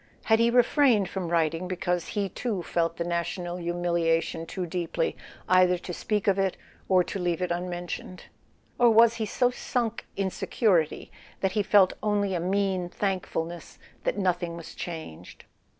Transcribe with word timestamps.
Had 0.23 0.39
he 0.39 0.49
refrained 0.49 1.09
from 1.09 1.27
writing 1.27 1.67
because 1.67 2.07
he 2.07 2.27
too 2.27 2.63
felt 2.63 2.97
the 2.97 3.03
national 3.03 3.57
humiliation 3.57 4.47
too 4.47 4.65
deeply 4.65 5.15
either 5.47 5.77
to 5.77 5.93
speak 5.93 6.25
of 6.27 6.39
it 6.39 6.57
or 6.89 7.03
to 7.03 7.19
leave 7.19 7.39
it 7.39 7.51
unmentioned? 7.51 8.23
Or 8.79 8.89
was 8.89 9.13
he 9.17 9.27
so 9.27 9.51
sunk 9.51 10.07
in 10.15 10.31
security 10.31 11.11
that 11.41 11.51
he 11.51 11.61
felt 11.61 11.93
only 12.01 12.33
a 12.33 12.39
mean 12.39 12.89
thankfulness 12.89 13.77
that 14.03 14.17
nothing 14.17 14.55
was 14.57 14.73
changed? 14.73 15.45